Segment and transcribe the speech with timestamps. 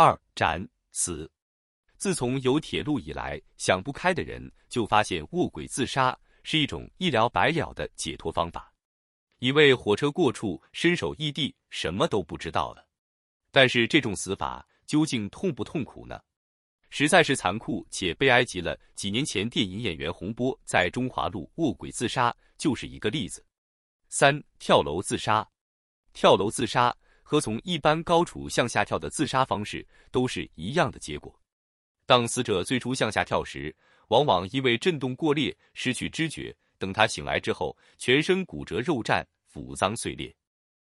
[0.00, 1.30] 二斩死。
[1.98, 8.72] 自从有铁路以来，想不开的人就发现卧轨自杀是一种一了百了的解脱方法，
[9.40, 12.88] 以为火车过处身首异地，什么都不知道了。
[13.50, 16.18] 但是这种死法究竟痛不痛苦呢？
[16.88, 18.74] 实在是残酷且悲哀极了。
[18.94, 23.44] 几年前，电影演员洪波在中华路卧轨自杀就是一个例子。
[24.08, 25.46] 三跳楼自杀，
[26.14, 26.96] 跳楼自杀
[27.30, 31.32] 和从一般高处向下跳的自杀方式都是一样的结果。
[32.04, 33.72] 当死者最初向下跳时，
[34.08, 40.34] 往往因为震动过烈失去知觉，等他醒来之后，全身骨折肉绽、腹脏碎裂。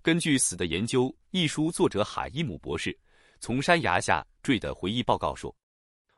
[0.00, 2.98] 根据《死的研究》一书作者海伊姆博士
[3.38, 5.54] 从山崖下坠的回忆报告说：“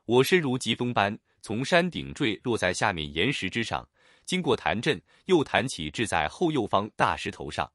[0.07, 3.85] 我身如疾风般从山顶坠落在下面岩石之上，
[4.25, 7.69] 经过弹震，又弹起掷在后右方大石头上，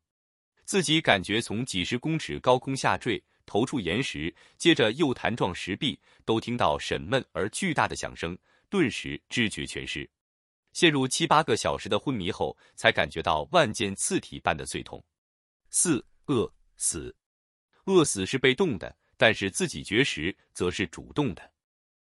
[0.70, 8.38] 自己感觉从几十公尺高空下坠。”头触岩石，接着又弹撞石壁，都听到沈闷而巨大的响声，
[8.68, 10.08] 顿时知觉全失，
[10.72, 15.04] 陷入七八个小时的昏迷后，才感觉到万箭刺体般的碎痛。
[15.70, 17.12] 四饿死，
[17.86, 21.50] 饿死是被动的，但是自己绝食则是主动的。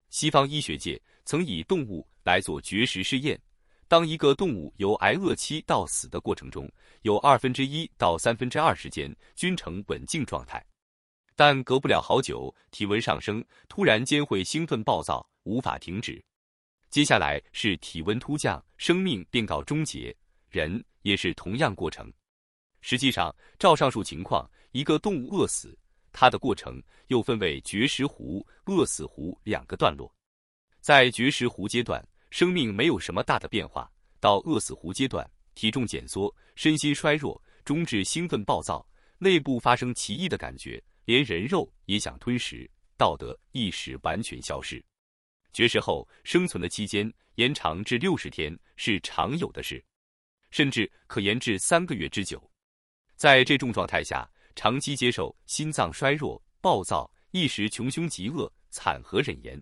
[0.10, 3.40] 西方医学界曾以动物来做绝食试验，
[3.88, 6.72] 当一个动物由挨饿期到死的过程中，
[7.04, 10.66] 有二分之一到三分之二时间均呈稳静状态。
[11.36, 16.24] 但隔不了好久，体温上升，突然间会兴奋暴躁，无法停止。
[16.90, 20.16] 接下来是体温突降，生命便告终结。
[20.50, 22.12] 人也是同样过程。
[22.80, 25.78] 实际上，照上述情况，一个动物饿死，
[26.12, 30.10] 它的过程又分为绝食湖、饿死湖两个段落。
[30.80, 32.02] 在绝食湖阶段，
[32.36, 38.86] 生命没有什么大的变化；到饿死湖阶段，体重减缩，身心衰弱，终至兴奋暴躁，
[39.20, 40.84] 内部发生奇异的感觉。
[41.06, 44.84] 连人肉也想吞食，道德意识完全消失。
[45.54, 49.82] 绝食后生存的期间延长至六十天是常有的事，
[50.52, 52.52] 甚至可延至三个月之久。
[53.16, 59.58] 在这种状态下，长期接受心脏衰弱、暴躁、一时穷凶极恶，惨何忍言。